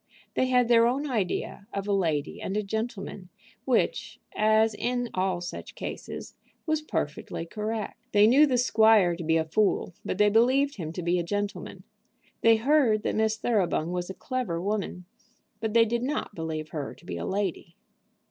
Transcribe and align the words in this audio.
They 0.33 0.47
had 0.47 0.67
their 0.67 0.87
own 0.87 1.07
idea 1.07 1.67
of 1.71 1.87
a 1.87 1.93
lady 1.93 2.41
and 2.41 2.57
a 2.57 2.63
gentleman, 2.63 3.29
which, 3.65 4.19
as 4.35 4.73
in 4.73 5.11
all 5.13 5.41
such 5.41 5.75
cases, 5.75 6.33
was 6.65 6.81
perfectly 6.81 7.45
correct. 7.45 7.99
They 8.11 8.25
knew 8.25 8.47
the 8.47 8.57
squire 8.57 9.15
to 9.15 9.23
be 9.23 9.37
a 9.37 9.45
fool, 9.45 9.93
but 10.03 10.17
they 10.17 10.31
believed 10.31 10.77
him 10.77 10.91
to 10.93 11.03
be 11.03 11.19
a 11.19 11.23
gentleman. 11.23 11.83
They 12.41 12.55
heard 12.55 13.03
that 13.03 13.13
Miss 13.13 13.37
Thoroughbung 13.37 13.91
was 13.91 14.09
a 14.09 14.15
clever 14.15 14.59
woman, 14.59 15.05
but 15.59 15.75
they 15.75 15.85
did 15.85 16.01
not 16.01 16.33
believe 16.33 16.69
her 16.69 16.95
to 16.95 17.05
be 17.05 17.17
a 17.17 17.25
lady. 17.27 17.75